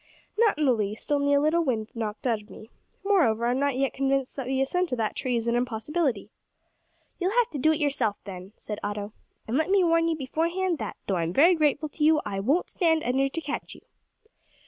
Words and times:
"Not 0.35 0.57
in 0.57 0.65
the 0.65 0.73
least 0.73 1.11
only 1.11 1.31
a 1.35 1.39
little 1.39 1.63
wind 1.63 1.91
knocked 1.93 2.25
out 2.25 2.41
of 2.41 2.49
me. 2.49 2.71
Moreover, 3.05 3.45
I'm 3.45 3.59
not 3.59 3.77
yet 3.77 3.93
convinced 3.93 4.35
that 4.35 4.47
the 4.47 4.59
ascent 4.59 4.91
of 4.91 4.97
that 4.97 5.15
tree 5.15 5.35
is 5.35 5.47
an 5.47 5.55
impossibility." 5.55 6.31
"You'll 7.19 7.37
have 7.37 7.51
to 7.51 7.59
do 7.59 7.71
it 7.71 7.79
yourself, 7.79 8.17
then," 8.23 8.51
said 8.57 8.79
Otto; 8.83 9.13
"and 9.47 9.57
let 9.57 9.69
me 9.69 9.83
warn 9.83 10.07
you 10.07 10.15
beforehand 10.15 10.79
that, 10.79 10.97
though 11.05 11.17
I'm 11.17 11.33
very 11.33 11.53
grateful 11.53 11.89
to 11.89 12.03
you, 12.03 12.19
I 12.25 12.39
won't 12.39 12.71
stand 12.71 13.03
under 13.03 13.27
to 13.29 13.41
catch 13.41 13.75
you." 13.75 13.81